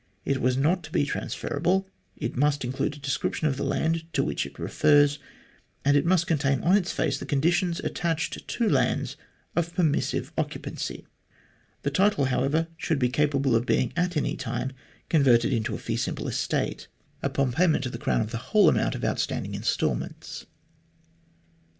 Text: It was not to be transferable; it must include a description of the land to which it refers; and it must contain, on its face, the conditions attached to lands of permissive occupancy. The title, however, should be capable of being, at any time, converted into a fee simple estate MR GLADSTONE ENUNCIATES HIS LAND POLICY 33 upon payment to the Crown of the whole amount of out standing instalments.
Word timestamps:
It 0.25 0.41
was 0.41 0.57
not 0.57 0.81
to 0.85 0.91
be 0.91 1.05
transferable; 1.05 1.87
it 2.17 2.35
must 2.35 2.65
include 2.65 2.95
a 2.95 2.99
description 2.99 3.45
of 3.47 3.55
the 3.55 3.63
land 3.63 4.11
to 4.13 4.23
which 4.23 4.47
it 4.47 4.57
refers; 4.57 5.19
and 5.85 5.95
it 5.95 6.07
must 6.07 6.25
contain, 6.25 6.59
on 6.63 6.75
its 6.75 6.91
face, 6.91 7.19
the 7.19 7.25
conditions 7.27 7.79
attached 7.81 8.47
to 8.47 8.67
lands 8.67 9.15
of 9.55 9.75
permissive 9.75 10.33
occupancy. 10.39 11.05
The 11.83 11.91
title, 11.91 12.25
however, 12.25 12.67
should 12.77 12.97
be 12.97 13.09
capable 13.09 13.55
of 13.55 13.67
being, 13.67 13.93
at 13.95 14.17
any 14.17 14.35
time, 14.35 14.71
converted 15.07 15.53
into 15.53 15.75
a 15.75 15.77
fee 15.77 15.97
simple 15.97 16.27
estate 16.27 16.47
MR 16.49 16.65
GLADSTONE 16.65 16.65
ENUNCIATES 16.65 16.87
HIS 16.87 16.87
LAND 16.89 17.35
POLICY 17.35 17.51
33 17.51 17.51
upon 17.51 17.51
payment 17.53 17.83
to 17.83 17.89
the 17.91 17.97
Crown 18.03 18.21
of 18.21 18.31
the 18.31 18.47
whole 18.49 18.69
amount 18.69 18.95
of 18.95 19.03
out 19.03 19.19
standing 19.19 19.53
instalments. 19.53 20.47